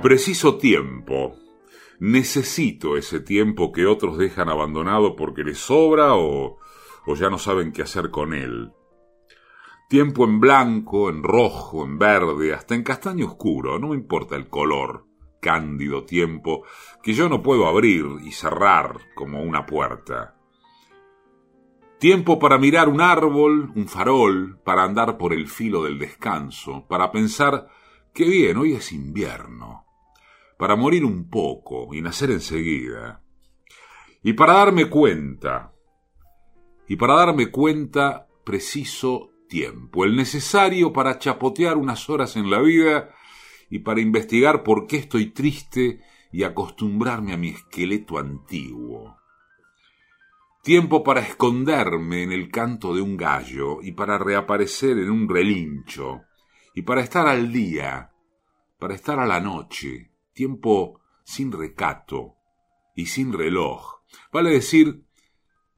Preciso 0.09 0.57
tiempo. 0.57 1.35
Necesito 1.99 2.97
ese 2.97 3.19
tiempo 3.19 3.71
que 3.71 3.85
otros 3.85 4.17
dejan 4.17 4.49
abandonado 4.49 5.15
porque 5.15 5.43
les 5.43 5.59
sobra 5.59 6.15
o, 6.15 6.57
ya 7.15 7.29
no 7.29 7.37
saben 7.37 7.71
qué 7.71 7.83
hacer 7.83 8.09
con 8.09 8.33
él. 8.33 8.71
Tiempo 9.87 10.23
en 10.23 10.39
blanco, 10.39 11.11
en 11.11 11.21
rojo, 11.21 11.85
en 11.85 11.99
verde, 11.99 12.55
hasta 12.55 12.73
en 12.73 12.81
castaño 12.81 13.27
oscuro, 13.27 13.77
no 13.77 13.89
me 13.89 13.97
importa 13.97 14.35
el 14.35 14.49
color, 14.49 15.05
cándido 15.39 16.05
tiempo, 16.05 16.63
que 17.03 17.13
yo 17.13 17.29
no 17.29 17.43
puedo 17.43 17.67
abrir 17.67 18.07
y 18.23 18.31
cerrar 18.31 18.97
como 19.13 19.43
una 19.43 19.67
puerta. 19.67 20.39
Tiempo 21.99 22.39
para 22.39 22.57
mirar 22.57 22.89
un 22.89 23.01
árbol, 23.01 23.71
un 23.75 23.87
farol, 23.87 24.59
para 24.63 24.81
andar 24.81 25.19
por 25.19 25.33
el 25.33 25.47
filo 25.47 25.83
del 25.83 25.99
descanso, 25.99 26.87
para 26.87 27.11
pensar 27.11 27.67
qué 28.11 28.25
bien, 28.25 28.57
hoy 28.57 28.73
es 28.73 28.91
invierno, 28.91 29.85
para 30.59 30.75
morir 30.75 31.05
un 31.05 31.29
poco 31.29 31.93
y 31.93 32.01
nacer 32.01 32.31
enseguida, 32.31 33.23
y 34.21 34.33
para 34.33 34.55
darme 34.55 34.89
cuenta, 34.89 35.71
y 36.85 36.97
para 36.97 37.15
darme 37.15 37.49
cuenta 37.49 38.27
preciso 38.43 39.31
tiempo, 39.47 40.03
el 40.03 40.17
necesario 40.17 40.91
para 40.91 41.17
chapotear 41.17 41.77
unas 41.77 42.09
horas 42.09 42.35
en 42.35 42.49
la 42.49 42.59
vida 42.59 43.15
y 43.69 43.79
para 43.79 44.01
investigar 44.01 44.63
por 44.63 44.85
qué 44.85 44.97
estoy 44.97 45.27
triste 45.27 46.01
y 46.29 46.43
acostumbrarme 46.43 47.31
a 47.31 47.37
mi 47.37 47.51
esqueleto 47.51 48.17
antiguo. 48.17 49.15
Tiempo 50.61 51.05
para 51.05 51.21
esconderme 51.21 52.23
en 52.23 52.33
el 52.33 52.51
canto 52.51 52.93
de 52.93 53.01
un 53.01 53.15
gallo 53.15 53.81
y 53.81 53.93
para 53.93 54.17
reaparecer 54.17 54.97
en 54.97 55.09
un 55.09 55.29
relincho 55.29 56.23
y 56.75 56.81
para 56.81 56.99
estar 56.99 57.29
al 57.29 57.49
día, 57.49 58.11
para 58.77 58.93
estar 58.93 59.19
a 59.19 59.25
la 59.25 59.39
noche, 59.39 60.08
tiempo 60.39 61.01
sin 61.25 61.51
recato 61.51 62.37
y 62.95 63.07
sin 63.07 63.33
reloj. 63.33 64.05
Vale 64.31 64.51
decir, 64.51 65.05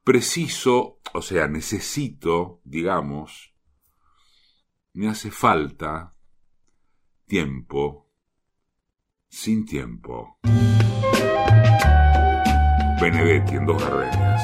preciso, 0.04 1.00
o 1.15 1.24
sea, 1.24 1.47
necesito, 1.47 2.62
digamos, 2.63 3.56
me 4.93 5.10
hace 5.10 5.32
falta 5.32 6.15
tiempo 7.26 8.08
sin 9.30 9.65
tiempo. 9.65 10.38
Benedetti 13.02 13.56
en 13.56 13.65
dos 13.65 13.84
gardenias. 13.84 14.43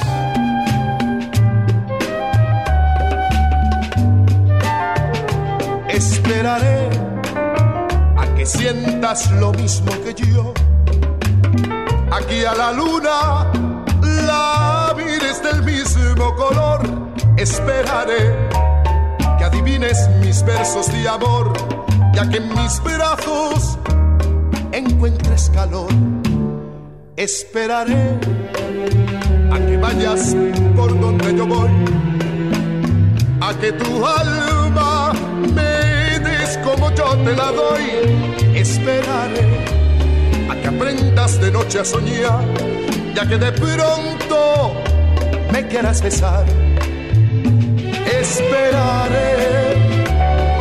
Esperaré 5.89 6.66
sientas 8.47 9.29
lo 9.31 9.51
mismo 9.51 9.91
que 10.03 10.13
yo. 10.13 10.53
Aquí 12.11 12.45
a 12.45 12.55
la 12.55 12.71
luna 12.71 13.51
la 14.01 14.93
mires 14.95 15.41
del 15.43 15.63
mismo 15.63 16.33
color. 16.35 16.81
Esperaré 17.35 18.35
que 19.37 19.43
adivines 19.43 20.09
mis 20.21 20.43
versos 20.43 20.91
de 20.91 21.07
amor, 21.07 21.51
ya 22.13 22.27
que 22.29 22.37
en 22.37 22.49
mis 22.55 22.81
brazos 22.81 23.77
encuentres 24.71 25.49
calor. 25.49 25.89
Esperaré 27.17 28.17
a 29.51 29.57
que 29.59 29.77
vayas 29.77 30.35
por 30.75 30.99
donde 30.99 31.35
yo 31.35 31.45
voy, 31.45 31.69
a 33.41 33.53
que 33.59 33.71
tu 33.73 34.05
alma 34.05 34.96
te 37.15 37.35
la 37.35 37.51
doy. 37.51 38.55
Esperaré 38.55 39.45
a 40.49 40.55
que 40.55 40.67
aprendas 40.67 41.39
de 41.39 41.51
noche 41.51 41.79
a 41.79 41.85
soñar, 41.85 42.43
ya 43.15 43.27
que 43.27 43.37
de 43.37 43.51
pronto 43.51 44.73
me 45.51 45.67
quieras 45.67 46.01
besar 46.01 46.45
esperaré 48.19 49.75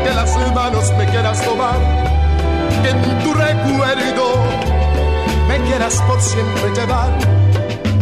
que 0.05 0.15
las 0.15 0.55
manos 0.55 0.93
me 0.99 1.07
quieras 1.07 1.43
tomar, 1.43 1.79
que 2.83 2.91
en 2.91 3.19
tu 3.23 3.33
recuerdo 3.33 4.45
me 5.49 5.59
quieras 5.67 6.03
por 6.07 6.21
siempre 6.21 6.71
llevar, 6.75 7.13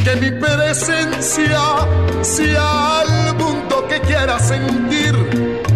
que 0.05 0.17
mi 0.17 0.31
presencia 0.41 1.61
sea 2.23 3.01
al 3.01 3.37
mundo 3.37 3.87
que 3.89 4.01
quieras 4.01 4.49
sentir, 4.49 5.15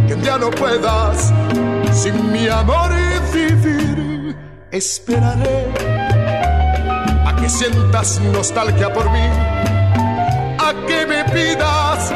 que 0.07 0.17
ya 0.23 0.39
no 0.39 0.51
puedas 0.51 1.33
sin 2.03 2.17
mi 2.33 2.49
amor 2.49 2.91
vivir. 3.33 4.37
Esperaré 4.71 5.61
a 7.29 7.31
que 7.39 7.49
sientas 7.49 8.21
nostalgia 8.33 8.93
por 8.93 9.07
mí, 9.11 9.29
a 10.69 10.71
que 10.87 11.07
me 11.07 11.21
pidas 11.35 12.13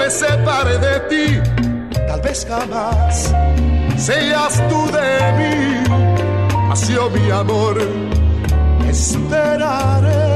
me 0.00 0.08
separe 0.08 0.78
de 0.78 1.00
ti, 1.10 1.26
tal 2.08 2.20
vez 2.22 2.46
jamás 2.48 3.34
seas 3.98 4.54
tú 4.68 4.80
de 4.98 5.12
mí, 5.38 5.54
así 6.72 6.96
mi 7.14 7.30
amor, 7.30 7.76
esperaré. 8.88 10.29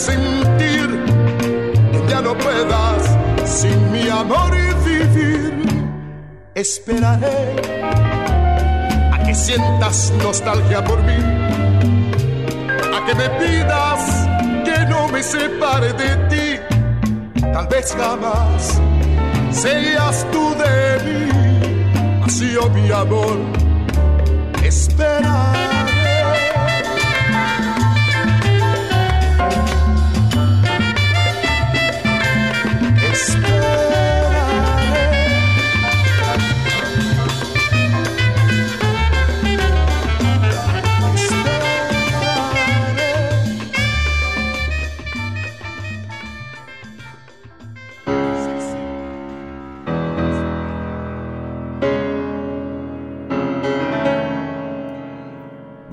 Sentir, 0.00 0.88
que 1.92 2.00
ya 2.08 2.20
no 2.22 2.32
puedas 2.36 3.02
sin 3.44 3.92
mi 3.92 4.08
amor 4.08 4.50
y 4.56 4.88
vivir. 4.88 5.52
Esperaré 6.54 7.40
a 9.12 9.22
que 9.24 9.34
sientas 9.34 10.12
nostalgia 10.22 10.82
por 10.82 11.02
mí, 11.02 11.20
a 12.96 12.98
que 13.06 13.14
me 13.14 13.28
pidas 13.40 14.00
que 14.64 14.78
no 14.88 15.08
me 15.08 15.22
separe 15.22 15.92
de 15.92 16.10
ti. 16.30 16.48
Tal 17.52 17.66
vez 17.68 17.94
jamás 17.94 18.80
seas 19.50 20.26
tú 20.32 20.54
de 20.64 20.76
mí, 21.06 21.22
así 22.24 22.56
oh 22.56 22.70
mi 22.70 22.90
amor, 22.90 23.36
esperaré. 24.62 25.69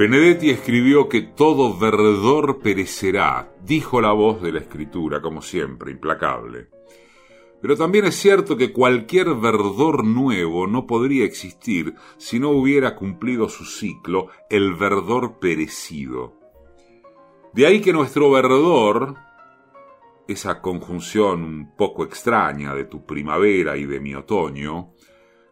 Benedetti 0.10 0.52
escribió 0.52 1.10
que 1.10 1.22
todo 1.22 1.78
verdor 1.78 2.60
perecerá, 2.60 3.52
dijo 3.62 4.00
la 4.00 4.14
voz 4.14 4.42
de 4.42 4.54
la 4.54 4.60
escritura, 4.60 5.22
como 5.22 5.42
siempre, 5.42 5.92
implacable. 5.92 6.70
Pero 7.62 7.76
también 7.76 8.06
es 8.06 8.16
cierto 8.16 8.56
que 8.56 8.72
cualquier 8.72 9.36
verdor 9.36 10.06
nuevo 10.06 10.66
no 10.66 10.88
podría 10.88 11.26
existir 11.26 11.94
si 12.16 12.40
no 12.40 12.52
hubiera 12.52 12.96
cumplido 12.96 13.50
su 13.50 13.66
ciclo, 13.66 14.30
el 14.50 14.76
verdor 14.76 15.40
perecido. 15.40 16.40
De 17.52 17.68
ahí 17.68 17.82
que 17.82 17.92
nuestro 17.92 18.32
verdor, 18.32 19.16
esa 20.26 20.62
conjunción 20.62 21.44
un 21.44 21.76
poco 21.76 22.06
extraña 22.06 22.74
de 22.74 22.86
tu 22.86 23.06
primavera 23.06 23.76
y 23.76 23.86
de 23.86 24.00
mi 24.00 24.16
otoño, 24.16 24.94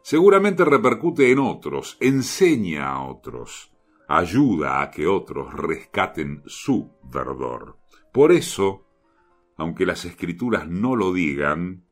seguramente 0.02 0.64
repercute 0.64 1.30
en 1.30 1.40
otros, 1.40 1.98
enseña 2.00 2.94
a 2.94 3.06
otros, 3.06 3.75
ayuda 4.08 4.82
a 4.82 4.92
que 4.92 5.08
otros 5.08 5.54
rescaten 5.54 6.44
su 6.46 6.92
verdor. 7.04 7.78
Por 8.12 8.32
eso, 8.32 8.86
aunque 9.58 9.86
las 9.86 10.06
escrituras 10.06 10.68
no 10.68 10.96
lo 10.96 11.14
digan, 11.14 11.86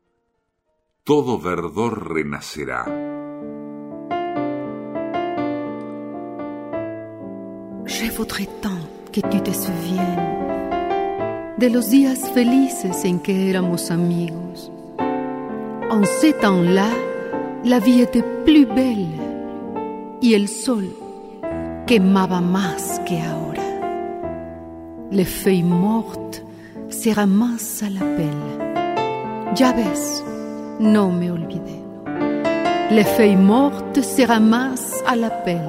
todo 1.04 1.38
verdor 1.38 2.12
renacerá. 2.14 2.84
Je 7.86 8.10
voudrais 8.16 8.48
tant 8.62 8.88
que 9.12 9.20
tu 9.20 9.40
te 9.40 9.52
souviennes 9.52 10.34
de 11.58 11.70
los 11.70 11.90
días 11.90 12.30
felices 12.32 13.04
en 13.04 13.20
que 13.20 13.50
éramos 13.50 13.90
amigos. 13.90 14.70
En 15.90 16.04
ces 16.04 16.32
temps-là, 16.32 16.90
la 17.64 17.78
vie 17.78 18.00
était 18.00 18.24
plus 18.44 18.66
belle 18.66 19.20
y 20.20 20.34
el 20.34 20.48
sol 20.48 21.03
quemaba 21.86 22.40
más 22.40 23.00
que 23.06 23.20
ahora. 23.20 23.62
Les 25.10 25.24
feuilles 25.24 25.62
mortes 25.62 26.42
se 26.90 27.10
ramassent 27.10 27.82
à 27.82 27.90
la 27.90 28.00
pelle. 28.00 29.54
Ya 29.54 29.72
ves, 29.72 30.24
no 30.80 31.10
me 31.10 31.30
olvidé. 31.30 31.80
Les 32.90 33.04
feuilles 33.04 33.36
mortes 33.36 34.02
se 34.02 34.22
ramassent 34.22 35.02
à 35.06 35.16
la 35.16 35.30
pelle. 35.30 35.60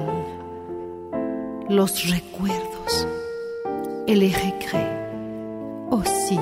Los 1.68 2.04
recuerdos 2.04 3.06
et 4.06 4.14
les 4.14 4.32
regrets 4.32 5.10
aussi. 5.90 6.38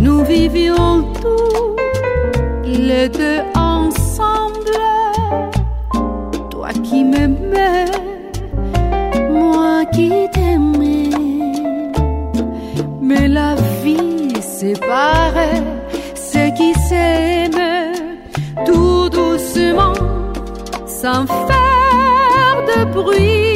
Nous 0.00 0.24
vivions 0.24 1.12
tous 1.20 1.76
les 2.64 3.08
deux 3.10 3.40
ensemble. 3.54 4.78
Toi 6.50 6.70
qui 6.82 7.04
m'aimais, 7.04 7.84
moi 9.30 9.84
qui 9.92 10.10
t'aimais. 10.32 11.10
Mais 13.00 13.28
la 13.28 13.54
vie 13.82 14.40
séparait 14.40 15.62
ceux 16.14 16.50
qui 16.56 16.72
s'aiment 16.88 17.92
tout 18.64 19.10
doucement, 19.10 19.94
sans 20.86 21.26
faire 21.26 22.56
de 22.70 22.84
bruit. 22.92 23.49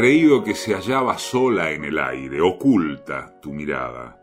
creído 0.00 0.42
que 0.42 0.54
se 0.54 0.72
hallaba 0.72 1.18
sola 1.18 1.72
en 1.72 1.84
el 1.84 1.98
aire, 1.98 2.40
oculta 2.40 3.38
tu 3.42 3.52
mirada? 3.52 4.18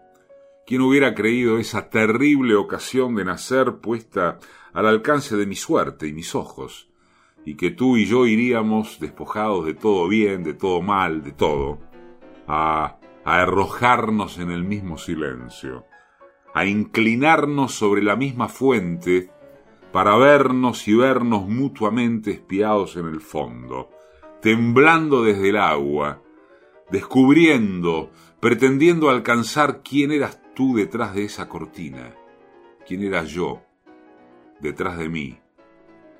¿Quién 0.65 0.81
hubiera 0.81 1.13
creído 1.13 1.59
esa 1.59 1.91
terrible 1.91 2.55
ocasión 2.55 3.13
de 3.13 3.23
nacer 3.23 3.75
puesta 3.75 4.39
al 4.73 4.87
alcance 4.87 5.37
de 5.37 5.45
mi 5.45 5.53
suerte 5.53 6.07
y 6.07 6.13
mis 6.13 6.33
ojos, 6.33 6.89
y 7.45 7.57
que 7.57 7.69
tú 7.69 7.95
y 7.95 8.07
yo 8.07 8.25
iríamos 8.25 8.99
despojados 8.99 9.67
de 9.67 9.75
todo 9.75 10.07
bien, 10.07 10.43
de 10.43 10.55
todo 10.55 10.81
mal, 10.81 11.21
de 11.21 11.33
todo, 11.33 11.77
a, 12.47 12.97
a 13.23 13.41
arrojarnos 13.43 14.39
en 14.39 14.49
el 14.49 14.63
mismo 14.63 14.97
silencio, 14.97 15.85
a 16.55 16.65
inclinarnos 16.65 17.75
sobre 17.75 18.01
la 18.01 18.15
misma 18.15 18.47
fuente 18.49 19.29
para 19.91 20.17
vernos 20.17 20.87
y 20.87 20.95
vernos 20.95 21.47
mutuamente 21.47 22.31
espiados 22.31 22.95
en 22.95 23.05
el 23.05 23.21
fondo, 23.21 23.91
temblando 24.41 25.23
desde 25.23 25.49
el 25.49 25.57
agua, 25.57 26.21
descubriendo, 26.89 28.11
pretendiendo 28.39 29.09
alcanzar 29.09 29.81
quién 29.83 30.11
eras 30.11 30.41
tú 30.55 30.75
detrás 30.75 31.13
de 31.15 31.23
esa 31.25 31.47
cortina, 31.47 32.15
quién 32.85 33.03
era 33.03 33.23
yo 33.23 33.61
detrás 34.59 34.97
de 34.97 35.09
mí, 35.09 35.39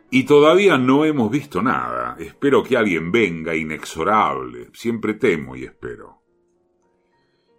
Y 0.10 0.24
todavía 0.24 0.78
no 0.78 1.04
hemos 1.04 1.30
visto 1.30 1.62
nada. 1.62 2.16
Espero 2.18 2.64
que 2.64 2.78
alguien 2.78 3.12
venga 3.12 3.56
inexorable. 3.56 4.70
Siempre 4.72 5.16
temo 5.16 5.58
y 5.58 5.66
espero. 5.66 6.22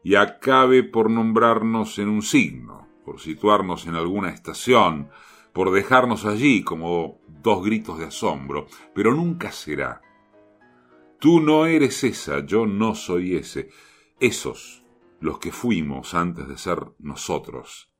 Y 0.02 0.14
acabe 0.14 0.82
por 0.82 1.10
nombrarnos 1.10 1.98
en 1.98 2.08
un 2.08 2.22
signo, 2.22 2.88
por 3.04 3.20
situarnos 3.20 3.86
en 3.86 3.96
alguna 3.96 4.30
estación, 4.30 5.10
por 5.52 5.72
dejarnos 5.72 6.24
allí 6.24 6.62
como 6.62 7.20
dos 7.26 7.62
gritos 7.62 7.98
de 7.98 8.06
asombro, 8.06 8.66
pero 8.94 9.14
nunca 9.14 9.52
será. 9.52 10.00
Tú 11.18 11.40
no 11.40 11.66
eres 11.66 12.04
esa, 12.04 12.44
yo 12.44 12.66
no 12.66 12.94
soy 12.94 13.36
ese. 13.36 13.70
Esos, 14.20 14.84
los 15.20 15.38
que 15.38 15.52
fuimos 15.52 16.14
antes 16.14 16.48
de 16.48 16.58
ser 16.58 16.78
nosotros. 16.98 17.90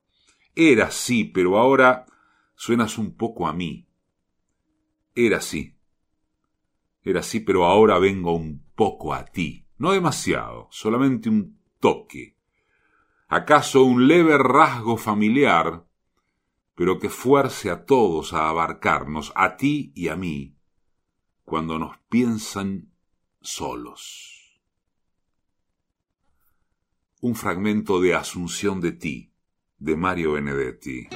Era 0.54 0.90
sí, 0.90 1.24
pero 1.24 1.58
ahora 1.58 2.06
suenas 2.54 2.98
un 2.98 3.16
poco 3.16 3.46
a 3.46 3.52
mí 3.52 3.88
era 5.26 5.38
así. 5.38 5.76
Era 7.02 7.20
así, 7.20 7.40
pero 7.40 7.64
ahora 7.64 7.98
vengo 7.98 8.36
un 8.36 8.62
poco 8.76 9.14
a 9.14 9.24
ti. 9.24 9.66
No 9.76 9.90
demasiado, 9.90 10.68
solamente 10.70 11.28
un 11.28 11.58
toque. 11.80 12.36
¿Acaso 13.26 13.82
un 13.82 14.06
leve 14.06 14.38
rasgo 14.38 14.96
familiar, 14.96 15.84
pero 16.76 17.00
que 17.00 17.08
fuerce 17.08 17.68
a 17.70 17.84
todos 17.84 18.32
a 18.32 18.48
abarcarnos, 18.48 19.32
a 19.34 19.56
ti 19.56 19.92
y 19.96 20.06
a 20.06 20.14
mí, 20.14 20.56
cuando 21.44 21.80
nos 21.80 21.98
piensan 22.08 22.92
solos? 23.48 24.60
Un 27.20 27.34
fragmento 27.34 28.00
de 28.00 28.14
Asunción 28.14 28.80
de 28.80 28.92
ti, 28.92 29.32
de 29.78 29.96
Mario 29.96 30.32
Benedetti. 30.32 31.08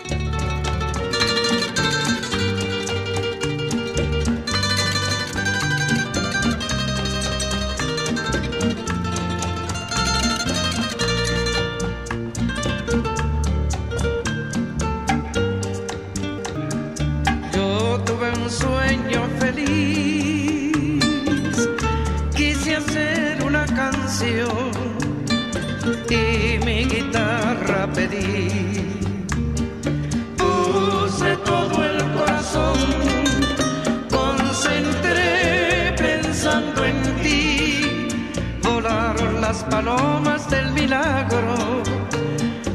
Palomas 39.85 40.49
del 40.49 40.73
milagro 40.73 41.83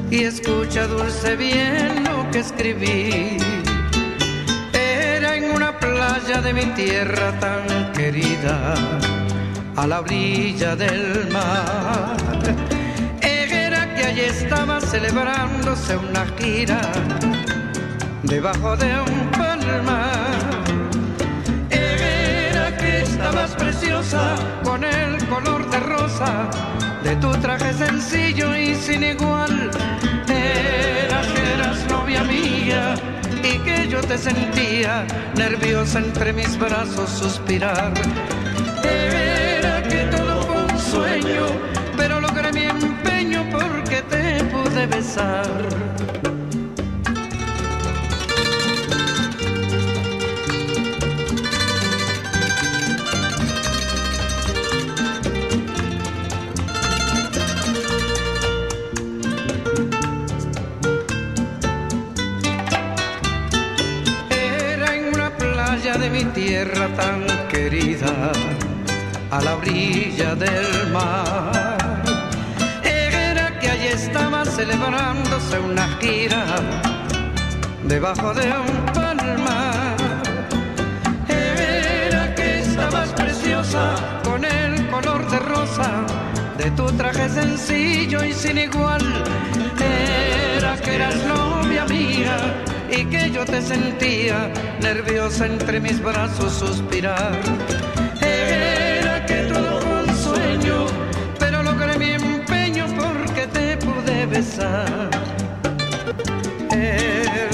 y 0.10 0.24
escucha 0.24 0.88
dulce 0.88 1.36
bien 1.36 2.04
lo 2.04 2.30
que 2.32 2.40
escribí. 2.40 3.38
Era 4.74 5.36
en 5.36 5.52
una 5.56 5.78
playa 5.80 6.42
de 6.42 6.54
mi 6.54 6.66
tierra 6.76 7.32
tan 7.40 7.92
querida, 7.94 8.76
a 9.76 9.88
la 9.88 10.02
orilla 10.02 10.76
del 10.76 11.30
mar 11.32 12.18
y 14.16 14.22
estaba 14.22 14.80
celebrándose 14.82 15.96
una 15.96 16.26
gira 16.40 16.82
debajo 18.24 18.76
de 18.78 18.92
un 19.02 19.32
palmar. 19.32 20.64
Era 21.70 22.76
que 22.78 23.02
estabas 23.02 23.52
preciosa 23.56 24.36
con 24.64 24.84
el 24.84 25.24
color 25.28 25.70
de 25.70 25.80
rosa 25.82 26.50
de 27.04 27.16
tu 27.18 27.32
traje 27.38 27.74
sencillo 27.74 28.56
y 28.56 28.76
sin 28.76 29.04
igual. 29.04 29.72
Era 30.28 31.22
que 31.22 31.54
eras 31.54 31.86
novia 31.90 32.24
mía 32.24 32.96
y 33.44 33.58
que 33.60 33.88
yo 33.88 34.02
te 34.02 34.18
sentía 34.18 35.06
nerviosa 35.36 36.00
entre 36.00 36.34
mis 36.34 36.58
brazos 36.58 37.10
suspirar. 37.10 37.94
Era 38.84 39.82
que 39.84 40.06
todo 40.16 40.42
fue 40.42 40.64
un 40.64 40.80
sueño, 40.80 41.46
pero 41.96 42.20
logré 42.20 42.52
mi 42.54 42.64
empeño 42.64 43.46
porque 43.52 44.02
te 44.10 44.44
pude 44.46 44.88
besar. 44.88 45.48
Tierra 66.48 66.88
tan 66.96 67.28
querida, 67.50 68.32
a 69.32 69.42
la 69.42 69.56
orilla 69.58 70.34
del 70.34 70.92
mar 70.94 71.78
estaba 73.84 74.46
celebrándose 74.46 75.60
una 75.60 75.88
gira 76.00 76.44
debajo 77.84 78.34
de 78.34 78.48
un 78.66 78.76
palmar. 78.94 79.98
Era 81.28 82.34
que 82.36 82.60
estabas 82.60 83.10
preciosa 83.12 83.96
con 84.24 84.46
el 84.46 84.88
color 84.88 85.30
de 85.30 85.40
rosa 85.40 85.90
de 86.58 86.72
tu 86.72 86.86
traje 86.94 87.28
sencillo 87.28 88.24
y 88.24 88.32
sin 88.32 88.58
igual. 88.58 89.04
Era 90.58 90.78
que 90.78 90.96
eras 90.96 91.18
novia 91.26 91.86
mía 91.86 92.67
y 92.90 93.06
que 93.06 93.32
yo 93.32 93.46
te 93.46 93.62
sentía 93.62 94.52
nerviosa 94.82 95.46
entre 95.46 95.80
mis 95.80 96.02
brazos 96.02 96.54
suspirar. 96.54 97.38
Era 98.22 99.26
que 99.26 99.44
todo 99.54 99.82
fue 99.82 100.04
un 100.04 100.16
sueño, 100.16 100.86
pero 101.40 101.64
logré 101.64 101.98
mi 101.98 102.18
besar 104.28 105.10
el 106.72 107.47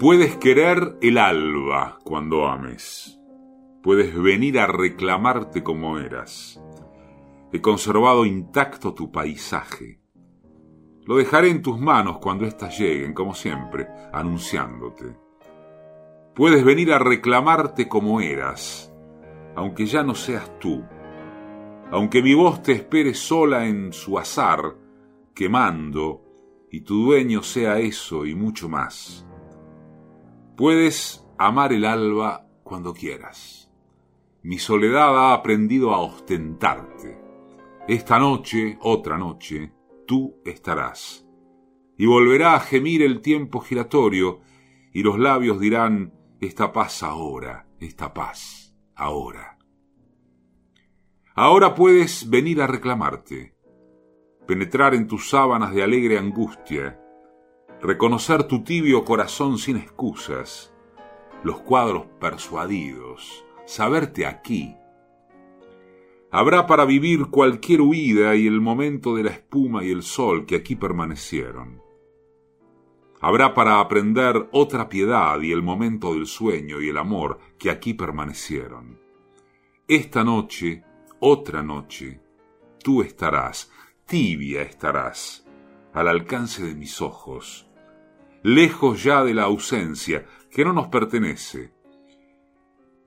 Puedes 0.00 0.38
querer 0.38 0.96
el 1.02 1.18
alba 1.18 1.98
cuando 2.04 2.48
ames. 2.48 3.20
Puedes 3.82 4.18
venir 4.18 4.58
a 4.58 4.66
reclamarte 4.66 5.62
como 5.62 5.98
eras. 5.98 6.58
He 7.52 7.60
conservado 7.60 8.24
intacto 8.24 8.94
tu 8.94 9.12
paisaje. 9.12 10.00
Lo 11.04 11.16
dejaré 11.16 11.50
en 11.50 11.60
tus 11.60 11.78
manos 11.78 12.16
cuando 12.16 12.46
éstas 12.46 12.78
lleguen, 12.78 13.12
como 13.12 13.34
siempre, 13.34 13.88
anunciándote. 14.10 15.18
Puedes 16.34 16.64
venir 16.64 16.94
a 16.94 16.98
reclamarte 16.98 17.86
como 17.86 18.22
eras, 18.22 18.90
aunque 19.54 19.84
ya 19.84 20.02
no 20.02 20.14
seas 20.14 20.58
tú. 20.58 20.82
Aunque 21.90 22.22
mi 22.22 22.32
voz 22.32 22.62
te 22.62 22.72
espere 22.72 23.12
sola 23.12 23.66
en 23.66 23.92
su 23.92 24.18
azar, 24.18 24.78
quemando, 25.34 26.24
y 26.70 26.80
tu 26.80 27.04
dueño 27.04 27.42
sea 27.42 27.80
eso 27.80 28.24
y 28.24 28.34
mucho 28.34 28.66
más. 28.66 29.26
Puedes 30.60 31.26
amar 31.38 31.72
el 31.72 31.86
alba 31.86 32.46
cuando 32.62 32.92
quieras. 32.92 33.72
Mi 34.42 34.58
soledad 34.58 35.16
ha 35.16 35.32
aprendido 35.32 35.94
a 35.94 36.02
ostentarte. 36.02 37.18
Esta 37.88 38.18
noche, 38.18 38.76
otra 38.82 39.16
noche, 39.16 39.72
tú 40.06 40.36
estarás. 40.44 41.26
Y 41.96 42.04
volverá 42.04 42.56
a 42.56 42.60
gemir 42.60 43.00
el 43.00 43.22
tiempo 43.22 43.60
giratorio, 43.60 44.42
y 44.92 45.02
los 45.02 45.18
labios 45.18 45.60
dirán, 45.60 46.12
esta 46.42 46.72
paz 46.72 47.02
ahora, 47.02 47.66
esta 47.78 48.12
paz 48.12 48.76
ahora. 48.94 49.56
Ahora 51.34 51.74
puedes 51.74 52.28
venir 52.28 52.60
a 52.60 52.66
reclamarte, 52.66 53.54
penetrar 54.46 54.94
en 54.94 55.08
tus 55.08 55.30
sábanas 55.30 55.72
de 55.74 55.82
alegre 55.82 56.18
angustia, 56.18 56.99
reconocer 57.82 58.44
tu 58.44 58.62
tibio 58.62 59.04
corazón 59.04 59.58
sin 59.58 59.76
excusas, 59.76 60.72
los 61.42 61.60
cuadros 61.60 62.06
persuadidos, 62.20 63.44
saberte 63.64 64.26
aquí. 64.26 64.76
Habrá 66.30 66.66
para 66.66 66.84
vivir 66.84 67.26
cualquier 67.26 67.80
huida 67.80 68.36
y 68.36 68.46
el 68.46 68.60
momento 68.60 69.16
de 69.16 69.24
la 69.24 69.30
espuma 69.30 69.82
y 69.82 69.90
el 69.90 70.02
sol 70.02 70.46
que 70.46 70.56
aquí 70.56 70.76
permanecieron. 70.76 71.82
Habrá 73.20 73.54
para 73.54 73.80
aprender 73.80 74.48
otra 74.52 74.88
piedad 74.88 75.40
y 75.40 75.52
el 75.52 75.62
momento 75.62 76.14
del 76.14 76.26
sueño 76.26 76.80
y 76.80 76.88
el 76.88 76.98
amor 76.98 77.38
que 77.58 77.70
aquí 77.70 77.94
permanecieron. 77.94 79.00
Esta 79.88 80.22
noche, 80.22 80.84
otra 81.18 81.62
noche, 81.62 82.20
tú 82.82 83.02
estarás, 83.02 83.70
tibia 84.06 84.62
estarás, 84.62 85.46
al 85.92 86.08
alcance 86.08 86.62
de 86.62 86.74
mis 86.74 87.02
ojos, 87.02 87.69
lejos 88.42 89.02
ya 89.02 89.22
de 89.24 89.34
la 89.34 89.44
ausencia 89.44 90.26
que 90.50 90.64
no 90.64 90.72
nos 90.72 90.88
pertenece. 90.88 91.72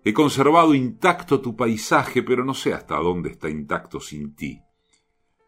He 0.04 0.14
conservado 0.14 0.74
intacto 0.74 1.42
tu 1.42 1.56
paisaje, 1.56 2.24
pero 2.24 2.44
no 2.44 2.54
sé 2.54 2.74
hasta 2.74 2.98
dónde 2.98 3.30
está 3.30 3.50
intacto 3.50 4.00
sin 4.00 4.36
ti, 4.36 4.62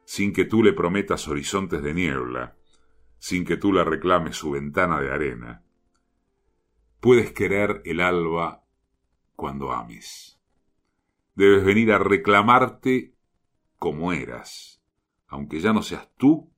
sin 0.06 0.32
que 0.32 0.46
tú 0.46 0.64
le 0.64 0.74
prometas 0.74 1.28
horizontes 1.28 1.84
de 1.84 1.94
niebla, 1.94 2.56
sin 3.18 3.44
que 3.44 3.58
tú 3.58 3.74
le 3.74 3.84
reclames 3.84 4.38
su 4.38 4.52
ventana 4.52 5.02
de 5.02 5.12
arena. 5.12 5.64
Puedes 7.02 7.34
querer 7.34 7.82
el 7.86 8.00
alba 8.00 8.64
cuando 9.36 9.74
ames. 9.74 10.40
Debes 11.36 11.66
venir 11.66 11.92
a 11.92 12.00
reclamarte 12.00 13.14
como 13.78 14.14
eras, 14.14 14.82
aunque 15.28 15.60
ya 15.60 15.74
no 15.74 15.82
seas 15.84 16.10
tú, 16.16 16.55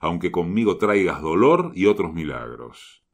aunque 0.00 0.30
conmigo 0.30 0.78
traigas 0.78 1.22
dolor 1.22 1.72
y 1.74 1.86
otros 1.86 2.12
milagros, 2.12 3.04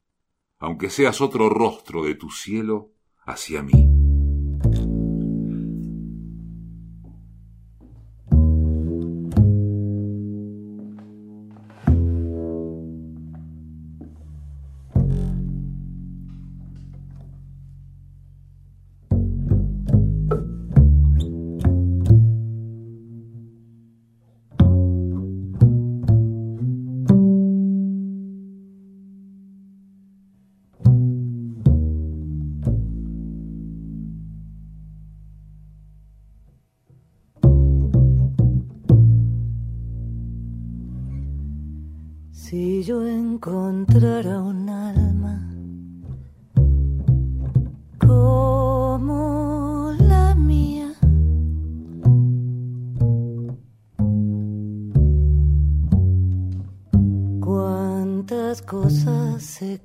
aunque 0.59 0.89
seas 0.89 1.21
otro 1.21 1.49
rostro 1.49 2.03
de 2.03 2.15
tu 2.15 2.29
cielo 2.29 2.91
hacia 3.25 3.63
mí. 3.63 4.02
si 42.83 42.87
yo 42.87 43.07
encontrara 43.07 44.41
un 44.41 44.69
alma 44.69 45.39
como 47.97 49.93
la 49.99 50.35
mía. 50.35 50.91
Cuántas 57.39 58.61
cosas 58.63 59.41
se 59.43 59.77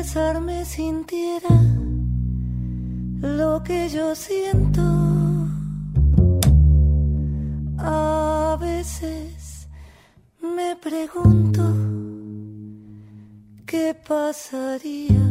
besarme 0.00 0.64
sintiera 0.64 1.54
lo 3.20 3.62
que 3.62 3.80
yo 3.90 4.14
siento. 4.14 4.86
A 7.76 8.56
veces 8.58 9.68
me 10.56 10.70
pregunto 10.88 11.62
qué 13.66 13.86
pasaría. 14.10 15.26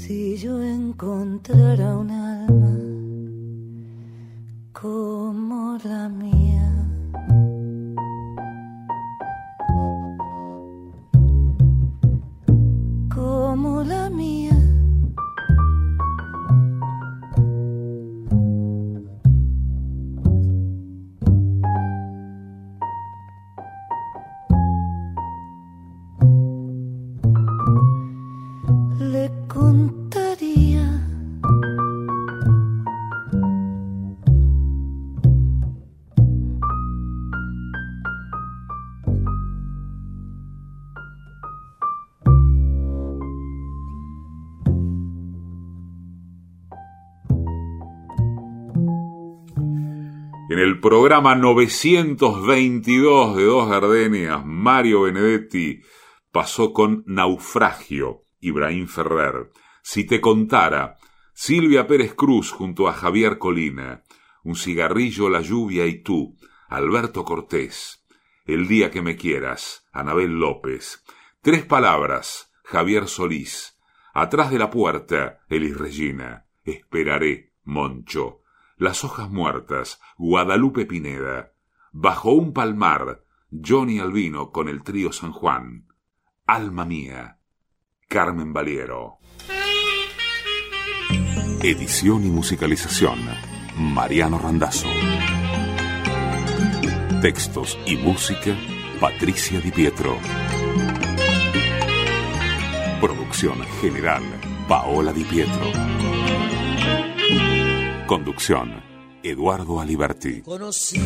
Si 0.00 0.38
yo 0.38 0.54
encontrara 0.62 1.88
un 2.02 2.10
alma 2.10 2.76
como 4.72 5.78
la 5.84 6.08
mía. 6.08 6.39
El 50.62 50.78
programa 50.78 51.34
922 51.36 53.34
de 53.34 53.44
Dos 53.44 53.70
Gardenias, 53.70 54.44
Mario 54.44 55.00
Benedetti 55.02 55.80
pasó 56.30 56.74
con 56.74 57.02
Naufragio, 57.06 58.26
Ibrahim 58.40 58.86
Ferrer. 58.86 59.50
Si 59.82 60.04
te 60.04 60.20
contara, 60.20 60.98
Silvia 61.32 61.86
Pérez 61.86 62.12
Cruz 62.12 62.50
junto 62.50 62.88
a 62.88 62.92
Javier 62.92 63.38
Colina, 63.38 64.02
Un 64.44 64.54
cigarrillo, 64.54 65.30
la 65.30 65.40
lluvia 65.40 65.86
y 65.86 66.02
tú, 66.02 66.36
Alberto 66.68 67.24
Cortés, 67.24 68.04
El 68.44 68.68
día 68.68 68.90
que 68.90 69.00
me 69.00 69.16
quieras, 69.16 69.88
Anabel 69.92 70.38
López. 70.38 71.02
Tres 71.40 71.64
palabras, 71.64 72.52
Javier 72.64 73.08
Solís. 73.08 73.78
Atrás 74.12 74.50
de 74.50 74.58
la 74.58 74.68
puerta, 74.68 75.40
Elis 75.48 75.74
Regina. 75.74 76.48
Esperaré, 76.64 77.54
Moncho. 77.64 78.39
Las 78.80 79.04
hojas 79.04 79.28
muertas, 79.28 80.00
Guadalupe 80.16 80.86
Pineda. 80.86 81.52
Bajo 81.92 82.32
un 82.32 82.54
palmar, 82.54 83.22
Johnny 83.52 83.98
Albino 83.98 84.52
con 84.52 84.70
el 84.70 84.82
trío 84.82 85.12
San 85.12 85.32
Juan. 85.32 85.86
Alma 86.46 86.86
mía, 86.86 87.40
Carmen 88.08 88.54
Valiero. 88.54 89.18
Edición 91.62 92.24
y 92.24 92.30
musicalización, 92.30 93.18
Mariano 93.76 94.38
Randazzo. 94.38 94.88
Textos 97.20 97.78
y 97.84 97.98
música, 97.98 98.56
Patricia 98.98 99.60
Di 99.60 99.72
Pietro. 99.72 100.16
Producción 102.98 103.60
general, 103.82 104.22
Paola 104.66 105.12
Di 105.12 105.24
Pietro. 105.24 106.19
Conducción, 108.10 108.82
Eduardo 109.22 109.80
Aliberti. 109.80 110.42
Conocí 110.42 111.00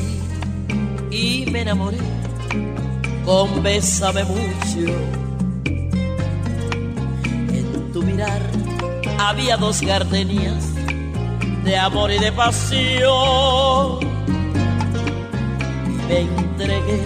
y 1.10 1.44
me 1.50 1.60
enamoré 1.60 1.98
con 3.26 3.62
Bésame 3.62 4.24
mucho. 4.24 4.90
En 7.52 7.92
tu 7.92 8.02
mirar 8.02 8.40
había 9.18 9.58
dos 9.58 9.82
gardenias 9.82 10.64
de 11.66 11.76
amor 11.76 12.10
y 12.10 12.18
de 12.18 12.32
pasión. 12.32 13.98
Y 15.86 16.08
me 16.08 16.20
entregué 16.20 17.04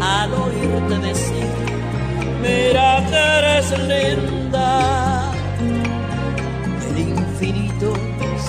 al 0.00 0.32
oírte 0.34 0.98
decir, 1.06 1.46
mira 2.42 3.06
que 3.08 3.16
eres 3.16 3.70
linda. 3.78 5.05